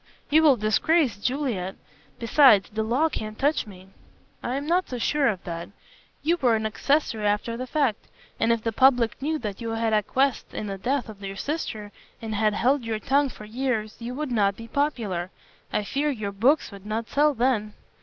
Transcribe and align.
"You 0.31 0.41
will 0.41 0.57
disgrace 0.57 1.15
Juliet. 1.15 1.75
Besides, 2.17 2.71
the 2.71 2.81
law 2.81 3.07
can't 3.07 3.37
touch 3.37 3.67
me." 3.67 3.89
"I 4.41 4.55
am 4.55 4.65
not 4.65 4.89
so 4.89 4.97
sure 4.97 5.27
of 5.27 5.43
that. 5.43 5.69
You 6.23 6.37
were 6.37 6.55
an 6.55 6.65
accessory 6.65 7.27
after 7.27 7.55
the 7.55 7.67
fact. 7.67 8.07
And 8.39 8.51
if 8.51 8.63
the 8.63 8.71
public 8.71 9.21
knew 9.21 9.37
that 9.37 9.61
you 9.61 9.69
had 9.69 9.93
acquiesced 9.93 10.55
in 10.55 10.65
the 10.65 10.79
death 10.79 11.07
of 11.07 11.21
your 11.21 11.35
sister 11.35 11.91
and 12.19 12.33
had 12.33 12.55
held 12.55 12.83
your 12.83 12.97
tongue 12.97 13.29
for 13.29 13.45
years, 13.45 13.95
you 13.99 14.15
would 14.15 14.31
not 14.31 14.55
be 14.57 14.67
popular. 14.67 15.29
I 15.71 15.83
fear 15.83 16.09
your 16.09 16.31
books 16.31 16.71
would 16.71 16.87
not 16.87 17.07
sell 17.07 17.35
then." 17.35 17.73